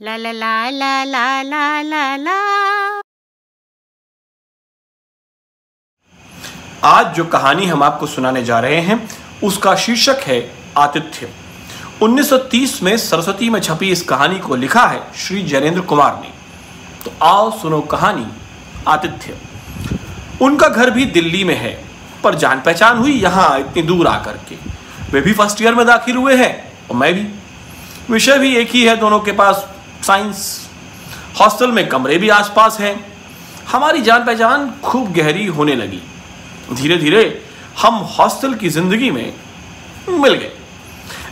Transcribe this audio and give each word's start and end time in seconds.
La 0.00 0.16
la 0.16 0.30
la 0.32 0.70
la 0.70 1.04
la 1.04 1.26
la 1.44 1.66
la 1.84 2.06
la. 2.16 2.36
आज 6.84 7.14
जो 7.14 7.24
कहानी 7.24 7.66
हम 7.66 7.82
आपको 7.82 8.06
सुनाने 8.06 8.42
जा 8.44 8.60
रहे 8.60 8.80
हैं, 8.80 9.08
उसका 9.44 9.74
शीर्षक 9.76 10.16
है 10.20 10.38
आतिथ्य। 10.78 11.28
1930 12.02 12.82
में 12.82 12.96
सरस्वती 12.96 13.50
में 13.50 13.60
छपी 13.60 13.90
इस 13.90 14.02
कहानी 14.02 14.38
को 14.38 14.56
लिखा 14.56 14.86
है 14.86 15.12
श्री 15.14 15.42
जैनेन्द्र 15.42 15.80
कुमार 15.80 16.20
ने। 16.20 16.30
तो 17.04 17.12
आओ 17.22 17.50
सुनो 17.60 17.80
कहानी 17.80 18.26
आतिथ्य। 18.88 19.38
उनका 20.42 20.68
घर 20.68 20.90
भी 20.90 21.04
दिल्ली 21.04 21.44
में 21.44 21.56
है, 21.56 21.84
पर 22.24 22.34
जान 22.34 22.60
पहचान 22.60 22.98
हुई 22.98 23.12
यहाँ 23.12 23.58
इतनी 23.60 23.82
दूर 23.82 24.06
आकर 24.06 24.36
के। 24.48 24.56
वे 25.12 25.20
भी 25.20 25.32
फ़र्स्ट 25.32 25.62
ईयर 25.62 25.74
में 25.74 25.86
दाखिल 25.86 26.16
हुए 26.16 26.36
हैं, 26.36 26.72
और 26.88 26.96
मैं 26.96 27.14
भी। 27.14 27.28
विषय 28.12 28.38
भी 28.38 28.56
एक 28.56 28.70
ही 28.70 28.82
है 28.84 28.96
दोनों 28.96 29.20
के 29.20 29.32
पास 29.32 29.68
साइंस। 30.02 30.68
हॉस्टल 31.40 31.72
में 31.72 31.86
कमरे 31.88 32.16
भी 32.18 32.28
आसपास 32.30 32.78
हैं। 32.80 32.94
हमारी 33.72 34.02
जान 34.02 34.24
पहचान 34.24 34.72
खूब 34.84 35.12
गहरी 35.12 35.46
होने 35.48 35.74
लगी। 35.76 36.02
धीरे 36.72 36.96
धीरे 36.96 37.22
हम 37.82 37.94
हॉस्टल 38.10 38.54
की 38.54 38.68
ज़िंदगी 38.68 39.10
में 39.10 39.32
मिल 40.10 40.34
गए। 40.34 40.50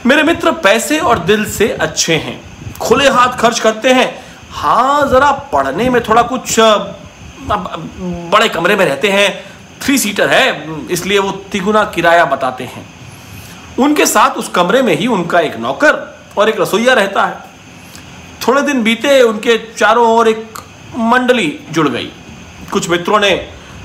मेरे 0.07 0.23
मित्र 0.23 0.53
पैसे 0.59 0.99
और 0.99 1.19
दिल 1.21 1.45
से 1.53 1.69
अच्छे 1.71 2.15
हैं। 2.17 2.41
खुले 2.79 3.09
हाथ 3.09 3.37
खर्च 3.39 3.61
करते 3.61 3.93
हैं। 3.93 4.09
हाँ 4.53 5.09
जरा 5.09 5.31
पढ़ने 5.53 5.89
में 5.91 6.03
थोड़ा 6.03 6.23
कुछ 6.23 6.57
बड़े 7.51 8.49
कमरे 8.49 8.77
में 8.77 8.85
रहते 8.85 9.09
हैं। 9.09 9.29
थ्री 9.83 9.99
सीटर 9.99 10.29
है, 10.29 10.87
इसलिए 10.91 11.19
वो 11.19 11.31
तिगुना 11.53 11.85
किराया 11.85 12.25
बताते 12.25 12.65
हैं। 12.65 12.87
उनके 13.79 14.07
साथ 14.07 14.31
उस 14.31 14.49
कमरे 14.49 14.83
में 14.83 14.95
ही 14.97 15.07
उनका 15.09 15.41
एक 15.41 15.57
नौकर 15.57 16.03
और 16.39 16.49
एक 16.49 16.61
रसोईया 16.61 16.95
रहता 16.95 17.25
है। 17.27 17.50
थोड़े 18.51 18.63
दिन 18.63 18.83
बीते, 18.83 19.21
उनके 19.23 19.57
चारों 19.79 20.07
ओर 20.09 20.29
एक 20.29 20.59
मंडली 20.97 21.49
जुड़ 21.71 21.89
गई। 21.89 22.11
कुछ 22.73 22.89
मित्रों 22.91 23.19
ने 23.21 23.31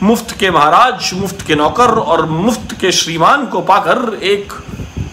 मुफ़्त 0.04 0.32
के 0.40 0.50
महाराज, 0.52 1.12
मुफ़्त 1.14 1.42
के 1.48 1.56
नौकर 1.56 1.90
और 1.90 2.26
मुफ़्त 2.26 2.76
के 2.82 2.92
श्रीमान 2.92 3.46
को 3.46 3.62
पाकर 3.62 4.14
एक 4.24 4.54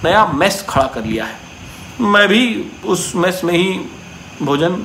नया 0.04 0.24
मेस 0.26 0.64
खड़ा 0.68 0.86
कर 0.86 1.04
लिया 1.04 1.24
है। 1.24 1.36
मैं 2.00 2.26
भी 2.28 2.72
उस 2.84 3.12
मेस 3.16 3.40
में 3.44 3.54
ही 3.54 3.68
भोजन 4.42 4.82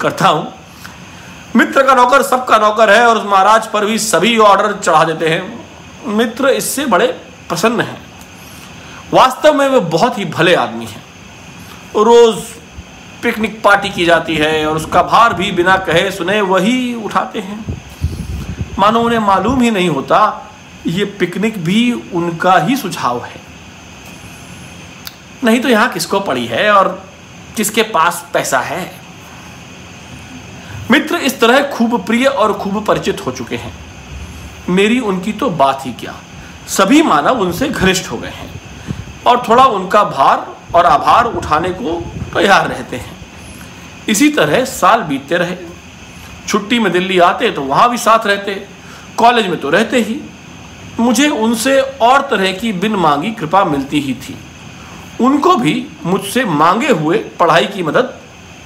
करता 0.00 0.28
हूँ। 0.28 0.52
मित्र 1.56 1.82
का 1.82 1.94
नौकर 1.94 2.22
सबका 2.22 2.58
नौकर 2.58 2.90
है 2.90 3.06
और 3.06 3.18
उस 3.18 3.26
महाराज 3.26 3.66
पर 3.66 3.86
भी 3.86 3.98
सभी 3.98 4.36
ऑर्डर 4.38 4.72
चढ़ा 4.80 5.04
देते 5.04 5.28
हैं। 5.28 6.14
मित्र 6.14 6.48
इससे 6.48 6.86
बड़े 6.86 7.06
प्रसन्न 7.48 7.80
हैं। 7.80 8.00
वास्तव 9.12 9.54
में 9.54 9.68
वे 9.68 9.80
बहुत 9.90 10.18
ही 10.18 10.24
भले 10.24 10.54
आदमी 10.54 10.86
हैं। 10.86 11.04
रोज 11.96 12.57
पिकनिक 13.22 13.62
पार्टी 13.62 13.88
की 13.90 14.04
जाती 14.04 14.36
है 14.36 14.66
और 14.66 14.76
उसका 14.76 15.02
भार 15.02 15.34
भी 15.34 15.50
बिना 15.52 15.76
कहे 15.76 16.10
सुने 16.10 16.40
वही 16.40 16.94
उठाते 16.94 17.38
हैं। 17.38 17.64
मानो 18.78 19.00
उन्हें 19.00 19.18
मालूम 19.18 19.60
ही 19.60 19.70
नहीं 19.70 19.88
होता, 19.88 20.50
ये 20.86 21.04
पिकनिक 21.04 21.64
भी 21.64 21.92
उनका 21.92 22.58
ही 22.58 22.76
सुझाव 22.76 23.24
है। 23.24 23.40
नहीं 25.44 25.60
तो 25.60 25.68
यहाँ 25.68 25.88
किसको 25.88 26.20
पड़ी 26.20 26.46
है 26.46 26.70
और 26.70 26.88
किसके 27.56 27.82
पास 27.82 28.24
पैसा 28.32 28.58
है? 28.58 29.00
मित्र, 30.90 31.16
इस 31.16 31.40
तरह 31.40 31.62
खूब 31.68 32.04
प्रिय 32.06 32.26
और 32.26 32.52
खूब 32.52 32.84
परिचित 32.86 33.26
हो 33.26 33.32
चुके 33.32 33.56
हैं। 33.56 33.72
मेरी 34.68 35.00
उनकी 35.00 35.32
तो 35.32 35.50
बात 35.50 35.86
ही 35.86 35.92
क्या? 35.92 36.14
सभी 36.68 37.02
मानव 37.02 37.40
उनसे 37.40 37.68
घनिष्ठ 37.68 38.10
हो 38.10 38.16
गए 38.18 38.28
हैं 38.28 38.50
और 39.26 39.42
थोड़ा 39.48 39.64
उनका 39.64 40.04
भार 40.04 40.46
और 40.74 40.86
आभार 40.86 41.24
उठाने 41.24 41.68
को 41.68 41.98
तैयार 42.38 42.68
रहते 42.68 42.96
हैं। 42.96 43.16
इसी 44.08 44.28
तरह 44.30 44.64
साल 44.64 45.02
बीतते 45.02 45.36
रहे। 45.36 45.56
छुट्टी 46.48 46.78
में 46.78 46.90
दिल्ली 46.92 47.18
आते 47.20 47.50
तो 47.50 47.62
वहाँ 47.62 47.88
भी 47.90 47.98
साथ 47.98 48.26
रहते, 48.26 48.54
कॉलेज 49.16 49.46
में 49.46 49.60
तो 49.60 49.70
रहते 49.70 50.00
ही। 50.00 50.20
मुझे 51.00 51.28
उनसे 51.28 51.80
और 51.80 52.20
तरह 52.20 52.52
की 52.52 52.72
बिन 52.74 52.94
मांगी 52.96 53.30
कृपा 53.30 53.64
मिलती 53.64 54.00
ही 54.00 54.14
थी। 54.14 54.36
उनको 55.20 55.54
भी 55.56 55.74
मुझसे 56.04 56.44
मांगे 56.44 56.88
हुए 56.88 57.18
पढ़ाई 57.40 57.66
की 57.66 57.82
मदद 57.82 58.14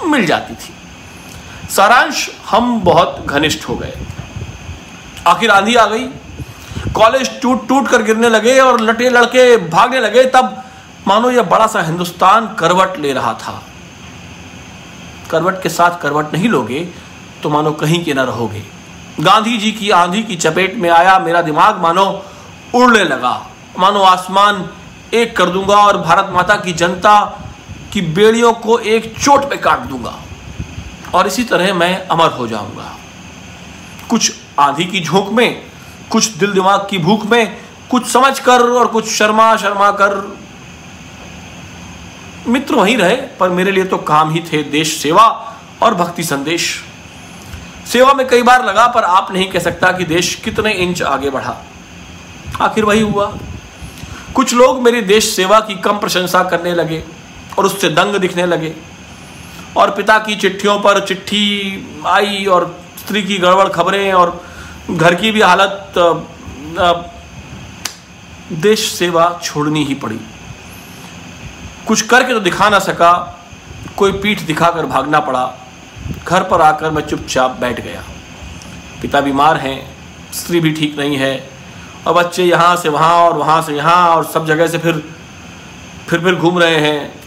मिल 0.04 0.24
जाती 0.26 0.54
थी। 0.54 1.68
सारांश, 1.70 2.28
हम 2.50 2.80
बहुत 2.80 3.24
घनिष्ठ 3.26 3.68
हो 3.68 3.76
गए। 3.76 3.92
आखिर 5.26 5.50
आंधी 5.50 5.74
आ 5.74 5.86
गई। 5.86 6.06
कॉलेज 6.92 7.30
टूट 7.42 7.68
टूट 7.68 7.88
कर 7.88 8.02
गिरने 8.02 8.28
लगे 8.28 8.58
और 8.60 8.80
लटे 8.80 9.08
लड़के 9.10 9.56
भागने 9.68 10.00
लगे। 10.00 10.24
तब 10.24 10.62
मानो 11.06 11.30
यह 11.30 11.42
बड़ा 11.42 11.66
सा 11.66 11.82
हिंदुस्तान 11.82 12.46
करवट 12.54 12.98
ले 12.98 13.12
रहा 13.12 13.32
था। 13.34 13.62
करवट 15.30 15.62
के 15.62 15.68
साथ 15.68 16.00
करवट 16.00 16.32
नहीं 16.32 16.48
लोगे 16.48 16.80
तो 17.42 17.50
मानो 17.50 17.72
कहीं 17.72 18.04
के 18.04 18.14
न 18.14 18.20
रहोगे। 18.20 18.62
गांधी 19.20 19.56
जी 19.58 19.72
की 19.72 19.90
आंधी 19.90 20.22
की 20.22 20.36
चपेट 20.36 20.74
में 20.74 20.88
आया, 20.90 21.18
मेरा 21.18 21.42
दिमाग 21.42 21.80
मानो 21.80 22.04
उड़ने 22.74 23.04
लगा। 23.04 23.34
मानो 23.78 24.00
आसमान 24.00 24.68
एक 25.14 25.36
कर 25.36 25.50
दूँगा 25.50 25.76
और 25.76 25.96
भारत 25.98 26.30
माता 26.32 26.56
की 26.56 26.72
जनता 26.72 27.20
की 27.92 28.00
बेड़ियों 28.00 28.52
को 28.52 28.78
एक 28.78 29.12
चोट 29.18 29.48
पे 29.50 29.56
काट 29.56 29.78
दूँगा। 29.78 30.14
और 31.14 31.26
इसी 31.26 31.44
तरह 31.44 31.74
मैं 31.74 32.06
अमर 32.06 32.30
हो 32.30 32.46
जाऊँगा। 32.48 32.90
कुछ 34.10 34.32
आंधी 34.60 34.84
की 34.84 35.00
झोंक 35.00 35.28
में, 35.32 35.62
कुछ 36.10 36.26
दिल 36.26 36.52
दिमाग 36.52 36.86
की 36.90 36.98
भूख 36.98 37.26
में, 37.26 37.56
कुछ 37.90 38.06
समझ 38.06 38.38
कर 38.38 38.62
और 38.70 38.86
कुछ 38.86 39.10
शर्मा 39.10 39.56
शर्मा 39.56 39.90
कर 39.90 40.14
मित्र 42.46 42.74
वहीं 42.74 42.96
रहे, 42.96 43.16
पर 43.40 43.50
मेरे 43.50 43.72
लिए 43.72 43.84
तो 43.84 43.96
काम 43.98 44.30
ही 44.30 44.40
थे 44.42 44.62
देश 44.62 44.96
सेवा 45.02 45.26
और 45.82 45.94
भक्ति 45.94 46.22
संदेश। 46.24 46.68
सेवा 47.86 48.12
में 48.14 48.26
कई 48.28 48.42
बार 48.42 48.64
लगा, 48.64 48.86
पर 48.86 49.04
आप 49.04 49.32
नहीं 49.32 49.48
कह 49.50 49.58
सकता 49.58 49.90
कि 49.92 50.04
देश 50.04 50.34
कितने 50.34 50.72
इंच 50.72 51.02
आगे 51.02 51.30
बढ़ा। 51.30 51.56
आखिर 52.60 52.84
वही 52.84 53.00
हुआ। 53.00 53.26
कुछ 54.34 54.54
लोग 54.54 54.82
मेरी 54.82 55.00
देश 55.02 55.28
सेवा 55.36 55.60
की 55.60 55.74
कम 55.74 55.98
प्रशंसा 55.98 56.42
करने 56.44 56.74
लगे 56.74 57.02
और 57.58 57.66
उससे 57.66 57.88
दंग 57.88 58.16
दिखने 58.16 58.46
लगे। 58.46 58.74
और 59.76 59.90
पिता 59.90 60.18
की 60.18 60.36
चिट्ठियों 60.36 60.78
पर 60.80 61.04
चिट्ठी 61.06 62.02
आई 62.06 62.44
और 62.46 62.80
स्त्री 62.98 63.22
की 63.22 63.38
गड़बड़ 63.38 63.68
खबरें 63.68 64.12
और 64.12 64.40
घर 64.90 65.14
की 65.14 65.30
भी 65.30 65.40
हालत 65.40 65.94
देश 68.52 68.90
सेवा 68.92 69.40
छोड़नी 69.42 69.84
ही 69.84 69.94
पड़ी। 69.94 70.18
कुछ 71.88 72.02
करके 72.02 72.34
तो 72.34 72.40
दिखा 72.40 72.68
ना 72.68 72.78
सका। 72.78 73.38
कोई 73.96 74.12
पीठ 74.12 74.40
दिखाकर 74.40 74.86
भागना 74.86 75.20
पड़ा। 75.20 75.54
घर 76.28 76.42
पर 76.42 76.60
आकर 76.60 76.90
मैं 76.90 77.02
चुपचाप 77.02 77.50
बैठ 77.50 77.80
गया। 77.80 78.02
पिता 79.02 79.20
बीमार 79.20 79.56
हैं, 79.56 79.96
स्त्री 80.32 80.60
भी 80.60 80.72
ठीक 80.72 80.98
नहीं 80.98 81.16
है। 81.16 81.50
और 82.06 82.14
बच्चे 82.14 82.44
यहाँ 82.44 82.76
से 82.76 82.88
वहाँ 82.88 83.14
और 83.14 83.36
वहाँ 83.38 83.62
से 83.62 83.76
यहाँ 83.76 84.16
और 84.16 84.24
सब 84.24 84.46
जगह 84.46 84.66
से 84.66 84.78
फिर 84.78 85.04
फिर 86.08 86.20
फिर 86.20 86.34
घूम 86.34 86.58
रहे 86.58 86.76
हैं। 86.76 87.22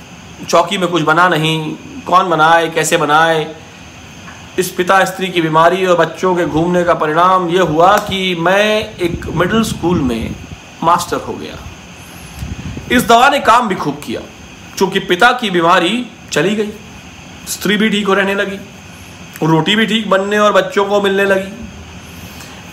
चौकी 0.46 0.78
में 0.78 0.90
कुछ 0.90 1.04
बना 1.04 1.28
नहीं। 1.28 1.76
कौन 2.08 2.30
बनाए, 2.30 2.70
कैसे 2.70 2.98
बनाए? 2.98 3.56
इस 4.60 4.72
पिता 4.72 5.06
स्त्री 5.06 5.28
की 5.28 5.42
बीमारी 5.42 5.86
और 5.86 5.98
बच्चों 5.98 6.36
के 6.36 6.46
घूमने 6.46 6.84
का 6.84 6.94
परिणाम 6.94 7.50
ये 7.50 7.60
हुआ 7.60 7.98
कि 7.98 8.36
मैं 8.36 8.96
एक 8.96 9.26
मिडिल 9.26 9.64
स्कूल 9.64 10.02
में 10.02 10.36
मास्टर 10.84 11.18
हो 11.18 11.34
गया। 11.34 11.58
इस 12.92 13.08
दवा 13.08 13.30
ने 13.30 13.40
काम 13.40 13.68
भी 13.68 13.76
खूब 13.76 14.02
किया। 14.06 14.22
चूँकि 14.78 15.00
पिता 15.02 15.31
की 15.31 15.50
बीमारी 15.50 16.06
चली 16.31 16.56
गई, 16.56 16.72
स्त्री 17.50 17.78
भी 17.78 17.90
ठीक 17.90 18.08
हो 18.08 18.13
रहने 18.13 18.34
लगी, 18.36 18.59
रोटी 19.44 19.75
भी 19.75 19.86
ठीक 19.86 20.09
बनने 20.09 20.38
और 20.40 20.52
बच्चों 20.53 20.86
को 20.86 21.02
मिलने 21.02 21.25
लगी। 21.25 21.52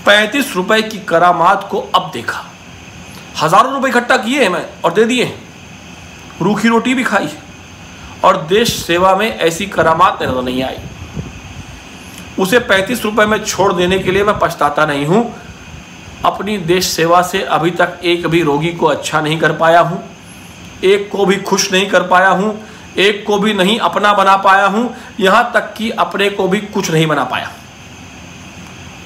पैंतीस 0.06 0.54
रुपए 0.56 0.80
की 0.82 0.98
करामात 1.08 1.68
को 1.70 1.80
अब 1.94 2.10
देखा। 2.14 2.44
हज़ारों 3.42 3.72
रुपए 3.72 3.88
इकट्ठा 3.88 4.16
किए 4.16 4.42
हैं 4.42 4.48
मैं 4.50 4.64
और 4.84 4.92
दे 4.92 5.04
दिए 5.04 5.24
रूखी 6.42 6.68
रोटी 6.68 6.94
भी 6.94 7.04
खाई 7.04 7.28
और 8.24 8.36
देश 8.48 8.74
सेवा 8.76 9.14
में 9.16 9.28
ऐसी 9.28 9.66
करामात 9.68 10.22
नज़र 10.22 10.42
नहीं 10.42 10.62
आई। 10.62 10.76
उसे 12.38 12.59
पैंतीस 12.60 13.04
रुपए 13.04 13.27
में 13.27 13.38
छोड़ 13.44 13.72
देने 13.72 13.98
के 13.98 14.10
लिए 14.10 14.24
मैं 14.24 14.38
पछताता 14.38 14.86
नहीं 14.86 15.06
हूँ। 15.06 15.24
अपनी 16.24 16.56
देश 16.66 16.86
सेवा 16.86 17.21
से 17.22 17.42
अभी 17.50 17.71
तक 17.72 18.00
एक 18.04 18.27
भी 18.27 18.42
रोगी 18.42 18.72
को 18.72 18.86
अच्छा 18.86 19.21
नहीं 19.21 19.38
कर 19.38 19.53
पाया 19.56 19.80
हूँ। 19.80 20.03
एक 20.84 21.08
को 21.10 21.24
भी 21.26 21.36
खुश 21.38 21.70
नहीं 21.72 21.88
कर 21.90 22.06
पाया 22.08 22.28
हूँ, 22.30 22.54
एक 22.98 23.24
को 23.26 23.38
भी 23.38 23.54
नहीं 23.54 23.78
अपना 23.80 24.12
बना 24.12 24.36
पाया 24.38 24.66
हूँ, 24.66 24.94
यहाँ 25.20 25.50
तक 25.54 25.72
कि 25.76 25.90
अपने 25.90 26.28
को 26.30 26.48
भी 26.48 26.60
कुछ 26.60 26.90
नहीं 26.90 27.06
बना 27.06 27.24
पाया। 27.24 27.50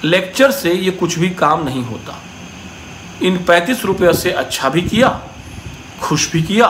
लेक्चर 0.04 0.50
से 0.50 0.72
ये 0.72 0.90
कुछ 0.92 1.18
भी 1.18 1.30
काम 1.32 1.64
नहीं 1.64 1.82
होता। 1.84 2.18
इन 3.22 3.36
पैंतीस 3.44 3.84
रुपये 3.84 4.12
से 4.14 4.30
अच्छा 4.32 4.68
भी 4.68 4.82
किया, 4.82 5.08
खुश 6.02 6.30
भी 6.32 6.42
किया, 6.42 6.68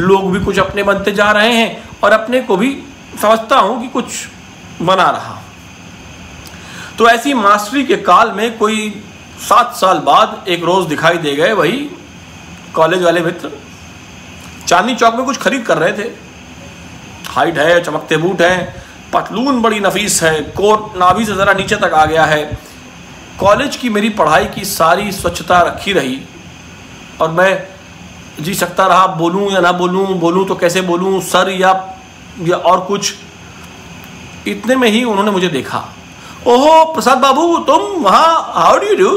लोग 0.00 0.30
भी 0.32 0.44
कुछ 0.44 0.58
अपने 0.58 0.82
बनते 0.82 1.12
जा 1.12 1.30
रहे 1.32 1.52
हैं 1.52 2.00
और 2.02 2.12
अपने 2.12 2.40
को 2.40 2.56
भी 2.56 2.76
समझता 3.20 3.58
हूँ 3.58 3.80
कि 3.82 3.88
कुछ 3.90 4.26
बना 4.82 5.10
रहा 5.10 5.40
तो 6.98 7.08
ऐसी 7.08 7.32
मास्टरी 7.34 7.84
के 7.84 7.96
काल 7.98 8.30
में 8.32 8.56
कोई 8.58 8.88
सात 9.40 9.74
साल 9.76 9.98
बाद 10.04 10.48
एक 10.48 10.64
रोज 10.64 10.86
दिखाई 10.86 11.18
दे 11.18 11.34
गए 11.36 11.52
वही 11.52 11.78
कॉलेज 12.74 13.02
वाले 13.02 13.20
मित्र 13.20 13.50
चांदनी 14.70 14.94
चौक 14.94 15.14
में 15.14 15.24
कुछ 15.26 15.36
खरीद 15.38 15.62
कर 15.66 15.78
रहे 15.78 15.92
थे। 15.92 16.08
हाइट 17.28 17.58
है, 17.58 17.82
चमकते 17.82 18.16
बूट 18.16 18.42
हैं, 18.42 18.82
पतलून 19.12 19.60
बड़ी 19.62 19.80
नफीस 19.80 20.22
है, 20.22 20.40
कोट 20.42 20.96
नाभि 20.98 21.24
से 21.24 21.34
ज़रा 21.34 21.52
नीचे 21.52 21.76
तक 21.76 21.94
आ 21.94 22.04
गया 22.06 22.24
है। 22.24 22.44
कॉलेज 23.40 23.76
की 23.76 23.88
मेरी 23.88 24.08
पढ़ाई 24.10 24.44
की 24.46 24.64
सारी 24.66 25.12
स्वच्छता 25.12 25.60
रखी 25.62 25.92
रही 25.92 26.20
और 27.20 27.30
मैं 27.30 27.62
जी 28.40 28.54
सकता 28.54 28.86
रहा 28.86 29.06
बोलूँ 29.16 29.50
या 29.52 29.60
ना 29.60 29.72
बोलूँ 29.74 30.06
बोलूँ 30.18 30.46
तो 30.48 30.54
कैसे 30.54 30.80
बोलूँ, 30.82 31.20
सर 31.22 31.50
या 31.50 31.72
या 32.40 32.56
और 32.56 32.80
कुछ? 32.80 33.14
इतने 34.48 34.76
में 34.76 34.88
ही 34.88 35.02
उन्होंने 35.04 35.30
मुझे 35.30 35.48
देखा। 35.48 35.78
ओहो, 36.46 36.84
प्रसाद 36.94 37.18
बाबू, 37.18 37.56
तुम 37.60 38.02
वहाँ 38.02 38.52
हाउ 38.54 38.78
डू 38.78 38.94
डू 38.96 39.10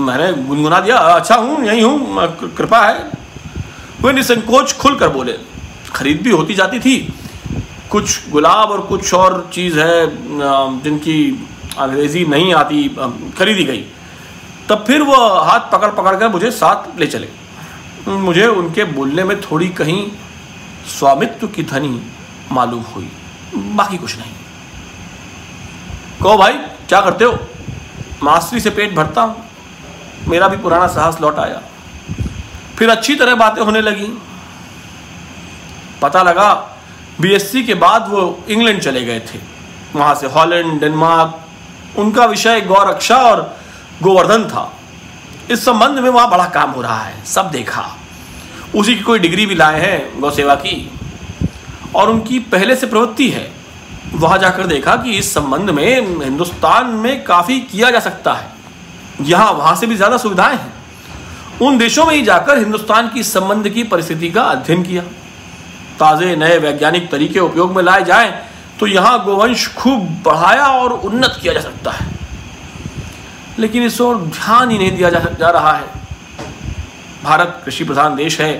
मैंने 0.00 0.32
गुनगुना 0.44 0.80
दिया 0.80 0.96
अच्छा 0.96 1.34
हूँ, 1.34 1.64
यहीं 1.64 1.82
हूँ, 1.82 2.26
कृपा 2.56 2.80
है। 2.80 3.10
वे 4.04 4.12
निसंकोच 4.12 4.72
खुल 4.78 4.98
कर 4.98 5.08
बोले 5.08 5.36
खरीद 5.94 6.22
भी 6.22 6.30
होती 6.30 6.54
जाती 6.54 6.78
थी 6.80 6.96
कुछ 7.90 8.30
गुलाब 8.30 8.70
और 8.70 8.80
कुछ 8.86 9.12
और 9.14 9.34
चीज़ 9.54 9.78
है 9.80 10.06
जिनकी 10.82 11.18
अंग्रेज़ी 11.78 12.24
नहीं 12.26 12.52
आती 12.54 12.88
खरीदी 13.38 13.64
गई 13.64 13.84
तब 14.68 14.84
फिर 14.86 15.02
वो 15.02 15.16
हाथ 15.44 15.70
पकड़ 15.72 15.90
पकड़ 15.92 16.16
कर 16.16 16.28
मुझे 16.28 16.50
साथ 16.52 16.98
ले 17.00 17.06
चले 17.06 17.28
मुझे 18.08 18.46
उनके 18.46 18.84
बोलने 18.92 19.24
में 19.24 19.40
थोड़ी 19.40 19.68
कहीं 19.80 20.00
स्वामित्व 20.90 21.46
की 21.48 21.62
धनी 21.64 22.00
मालूम 22.52 22.82
हुई 22.94 23.08
बाकी 23.76 23.98
कुछ 23.98 24.16
नहीं 24.18 24.32
कहो 26.22 26.36
भाई 26.38 26.52
क्या 26.88 27.00
करते 27.00 27.24
हो 27.24 27.38
मास्टरी 28.22 28.60
से 28.60 28.70
पेट 28.70 28.94
भरता 28.94 29.22
हूँ 29.22 29.44
मेरा 30.28 30.48
भी 30.48 30.56
पुराना 30.56 30.86
साहस 30.88 31.20
लौट 31.20 31.38
आया 31.38 31.60
फिर 32.78 32.90
अच्छी 32.90 33.14
तरह 33.14 33.34
बातें 33.34 33.62
होने 33.62 33.80
लगी। 33.80 34.12
पता 36.02 36.22
लगा 36.22 36.52
बीएससी 37.20 37.62
के 37.62 37.74
बाद 37.74 38.08
वो 38.08 38.44
इंग्लैंड 38.48 38.80
चले 38.80 39.04
गए 39.04 39.20
थे। 39.20 39.38
वहाँ 39.94 40.14
से 40.14 40.26
हॉलैंड, 40.26 40.80
डेनमार्क, 40.80 41.98
उनका 41.98 42.24
विषय 42.24 42.60
गौरक्षा 42.60 43.16
और 43.16 43.42
गोवर्धन 44.02 44.44
था। 44.44 44.70
इस 45.50 45.64
संबंध 45.64 45.98
में 45.98 46.10
वहाँ 46.10 46.30
बड़ा 46.30 46.46
काम 46.46 46.70
हो 46.70 46.82
रहा 46.82 47.02
है, 47.02 47.24
सब 47.24 47.50
देखा। 47.50 47.84
उसी 48.74 48.94
की 48.94 49.02
कोई 49.02 49.18
डिग्री 49.18 49.46
भी 49.46 49.54
लाए 49.54 49.80
हैं, 49.80 50.20
गौ 50.20 50.30
सेवा 50.30 50.54
की। 50.54 50.90
और 51.94 52.10
उनकी 52.10 52.38
पहले 52.38 52.76
से 52.76 52.86
प्रवृत्ति 52.86 53.28
है। 53.30 53.50
वहाँ 54.14 54.38
जाकर 54.38 54.66
देखा 54.66 54.96
कि 54.96 55.10
इस 55.10 55.32
संबंध 55.34 55.70
में 55.70 56.22
हिंदुस्तान 56.24 56.86
में 56.86 57.24
काफ़ी 57.24 57.60
किया 57.60 57.90
जा 57.90 58.00
सकता 58.00 58.32
है। 58.32 58.50
यहाँ 59.20 59.50
वहाँ 59.52 59.74
से 59.76 59.86
भी 59.86 59.96
ज़्यादा 59.96 60.16
सुविधाएँ 60.16 60.56
हैं। 60.56 60.72
उन 61.60 61.78
देशों 61.78 62.04
में 62.06 62.14
ही 62.14 62.22
जाकर 62.22 62.58
हिंदुस्तान 62.58 63.08
की 63.08 63.22
संबंध 63.22 63.68
की 63.68 63.82
परिस्थिति 63.84 64.30
का 64.30 64.42
अध्ययन 64.42 64.82
किया। 64.82 65.02
ताज़े 65.98 66.34
नए 66.36 66.58
वैज्ञानिक 66.58 67.10
तरीके 67.10 67.40
उपयोग 67.40 67.76
में 67.76 67.82
लाए 67.82 68.04
जाएँ 68.04 68.32
तो 68.80 68.86
यहाँ 68.86 69.24
गोवंश 69.24 69.66
खूब 69.74 70.08
बढ़ाया 70.24 70.66
और 70.68 70.92
उन्नत 70.92 71.38
किया 71.42 71.52
जा 71.54 71.60
सकता 71.60 71.90
है। 71.90 72.10
लेकिन 73.58 73.82
इस 73.82 74.00
ओर 74.00 74.16
ध्यान 74.16 74.70
ही 74.70 74.78
नहीं 74.78 74.90
दिया 74.90 75.10
जा, 75.10 75.18
जा 75.18 75.50
रहा 75.50 75.72
है। 75.72 75.86
भारत 77.24 77.62
कृषि 77.64 77.84
प्रधान 77.84 78.16
देश 78.16 78.40
है 78.40 78.52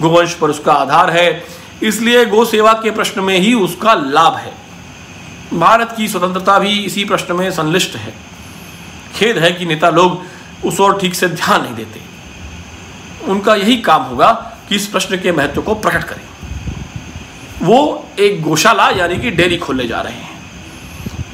गोवंश 0.00 0.34
पर 0.34 0.50
उसका 0.50 0.72
आधार 0.72 1.10
है 1.10 1.44
इसलिए 1.82 2.24
गो 2.26 2.44
सेवा 2.44 2.72
के 2.72 2.90
प्रश्न 2.90 3.20
में 3.20 3.38
ही 3.38 3.54
उसका 3.54 3.94
लाभ 3.94 4.36
है। 4.36 4.52
भारत 5.54 5.94
की 5.96 6.08
स्वतंत्रता 6.08 6.58
भी 6.58 6.78
इसी 6.84 7.04
प्रश्न 7.04 7.34
में 7.34 7.50
संलिष्ट 7.50 7.96
है। 7.96 8.14
खेद 9.14 9.38
है 9.38 9.52
कि 9.52 9.66
नेता 9.66 9.90
लोग 9.90 10.22
उस 10.64 10.80
ओर 10.80 10.98
ठीक 11.00 11.14
से 11.14 11.28
ध्यान 11.28 11.62
नहीं 11.62 11.74
देते। 11.74 12.00
उनका 13.28 13.54
यही 13.54 13.76
काम 13.76 14.02
होगा 14.02 14.32
कि 14.68 14.76
इस 14.76 14.86
प्रश्न 14.86 15.16
के 15.16 15.32
महत्व 15.32 15.62
को 15.62 15.74
प्रकट 15.74 16.04
करें। 16.04 16.22
वो 17.62 18.08
एक 18.18 18.42
गौशाला 18.42 18.88
यानी 18.90 19.18
कि 19.18 19.30
डेयरी 19.30 19.56
खोलने 19.56 19.86
जा 19.86 20.00
रहे 20.00 20.12
हैं। 20.12 20.42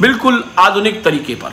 बिल्कुल 0.01 0.45
आधुनिक 0.59 1.05
तरीके 1.05 1.35
पर। 1.35 1.53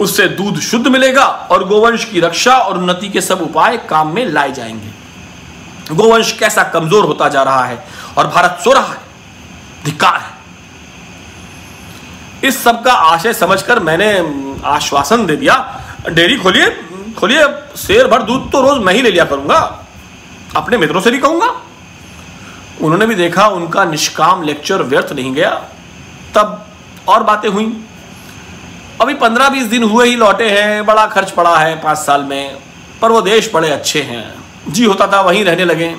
उससे 0.00 0.28
दूध 0.28 0.60
शुद्ध 0.60 0.86
मिलेगा 0.86 1.24
और 1.24 1.64
गोवंश 1.64 2.04
की 2.04 2.20
रक्षा 2.20 2.56
और 2.56 2.78
उन्नति 2.78 3.08
के 3.08 3.20
सब 3.20 3.40
उपाय 3.40 3.76
काम 3.76 4.14
में 4.14 4.26
लाए 4.26 4.52
जाएँगे। 4.52 5.94
गोवंश 5.94 6.32
कैसा 6.32 6.62
कमज़ोर 6.62 7.04
होता 7.04 7.28
जा 7.28 7.42
रहा 7.42 7.64
है 7.64 7.84
और 8.18 8.26
भारत 8.26 8.58
सो 8.64 8.72
रहा 8.72 8.92
है 8.92 8.98
धिकार 9.84 10.20
है। 10.20 10.32
इस 12.48 12.64
सब 12.64 12.82
का 12.82 12.92
आशय 12.92 13.32
समझकर 13.32 13.80
मैंने 13.80 14.08
आश्वासन 14.64 15.26
दे 15.26 15.36
दिया, 15.36 15.82
डेयरी 16.08 16.36
खोलिए। 16.36 16.83
खोलिए, 17.18 17.44
शेर 17.76 18.06
भर 18.06 18.22
दूध 18.22 18.52
तो 18.52 18.60
रोज 18.60 18.82
मैं 18.82 18.94
ही 18.94 19.02
ले 19.02 19.10
लिया 19.10 19.24
करूँगा। 19.24 19.86
अपने 20.56 20.76
मित्रों 20.76 21.00
से 21.00 21.10
भी 21.10 21.18
कहूँगा। 21.18 21.46
उन्होंने 22.82 23.06
भी 23.06 23.14
देखा, 23.14 23.46
उनका 23.46 23.84
निष्काम 23.84 24.42
लेक्चर 24.42 24.82
व्यर्थ 24.82 25.12
नहीं 25.12 25.34
गया। 25.34 25.50
तब 26.34 26.66
और 27.08 27.22
बातें 27.22 27.48
हुई। 27.48 27.84
अभी 29.00 29.14
पंद्रह 29.14 29.48
बीस 29.48 29.64
दिन 29.64 29.82
हुए 29.82 30.08
ही 30.08 30.16
लौटे 30.16 30.48
हैं, 30.50 30.86
बड़ा 30.86 31.06
खर्च 31.06 31.30
पड़ा 31.30 31.56
है 31.56 31.82
पाँच 31.82 31.98
साल 31.98 32.22
में, 32.22 32.56
पर 33.02 33.12
वो 33.12 33.20
देश 33.20 33.50
बड़े 33.54 33.70
अच्छे 33.70 34.02
हैं। 34.02 34.34
जी 34.68 34.84
होता 34.84 35.06
था, 35.06 35.20
वहीं 35.20 35.44
रहने 35.44 35.64
लगे। 35.64 35.96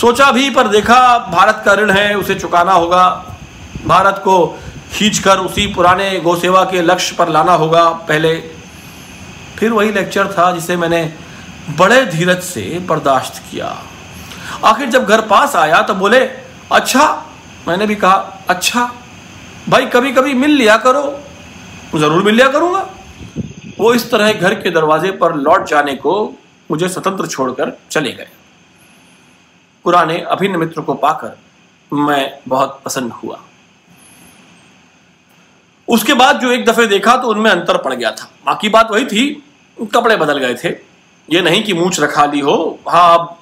सोचा 0.00 0.30
भी, 0.30 0.50
पर 0.50 0.68
देखा, 0.68 1.18
भारत 1.18 1.62
का 1.66 1.74
ऋण 1.74 1.90
है, 1.90 2.14
उसे 2.14 2.34
चुकाना 2.34 2.72
होगा। 2.72 3.34
भारत 3.86 4.20
को 4.24 4.58
खींचकर 4.92 5.38
उसी 5.38 5.66
पुराने 5.66 6.20
गौसेवा 6.20 6.64
के 6.64 6.82
लक्ष्य 6.82 7.16
पर 7.16 7.28
लाना 7.28 7.52
होगा, 7.52 7.88
पहले 7.88 8.61
फिर 9.62 9.72
वही 9.72 9.90
लेक्चर 9.92 10.28
था 10.28 10.50
जिसे 10.52 10.76
मैंने 10.76 11.00
बड़े 11.78 12.04
धीरज 12.06 12.40
से 12.42 12.62
बर्दाश्त 12.86 13.36
किया। 13.50 13.66
आखिर 14.64 14.88
जब 14.90 15.04
घर 15.06 15.20
पास 15.26 15.54
आया 15.56 15.82
तो 15.82 15.94
बोले 15.94 16.18
अच्छा। 16.72 17.04
मैंने 17.68 17.86
भी 17.86 17.94
कहा 17.94 18.14
अच्छा। 18.50 18.82
भाई 19.68 19.86
कभी 19.86 20.12
कभी 20.12 20.34
मिल 20.34 20.50
लिया 20.50 20.76
करो। 20.86 21.02
ज़रूर 21.94 22.22
मिल 22.22 22.34
लिया 22.34 22.48
करूँगा। 22.48 22.80
वो 23.78 23.92
इस 23.94 24.10
तरह 24.10 24.32
घर 24.32 24.54
के 24.54 24.70
दरवाजे 24.70 25.10
पर 25.12 25.34
लौट 25.36 25.68
जाने 25.68 25.94
को 25.96 26.14
मुझे 26.70 26.88
स्वतंत्र 26.88 27.26
छोड़कर 27.26 27.72
चले 27.90 28.12
गए। 28.12 28.28
पुराने 29.84 30.18
अभिन्न 30.30 30.58
मित्र 30.58 30.80
को 30.80 30.94
पाकर 30.96 31.38
मैं 31.92 32.40
बहुत 32.48 32.78
प्रसन्न 32.82 33.10
हुआ। 33.22 33.38
उसके 35.88 36.14
बाद 36.14 36.40
जो 36.40 36.50
एक 36.50 36.64
दफे 36.66 36.86
देखा 36.88 37.16
तो 37.16 37.28
उनमें 37.28 37.50
अंतर 37.50 37.76
पड़ 37.78 37.94
गया 37.94 38.10
था। 38.12 38.28
बाकी 38.46 38.68
बात 38.70 38.90
वही 38.90 39.04
थी 39.06 39.24
कपड़े 39.78 40.16
बदल 40.16 40.38
गए 40.38 40.54
थे। 40.54 40.68
ये 41.28 41.40
नहीं 41.40 41.62
कि 41.64 41.74
मूछ 41.74 42.00
रखा 42.00 42.24
ली 42.26 42.40
हो। 42.40 42.78
हाँ 42.88 43.18
अब 43.18 43.38